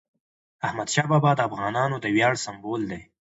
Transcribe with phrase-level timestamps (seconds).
[0.67, 3.01] احمدشاه بابا د افغانانو د ویاړ سمبول دی.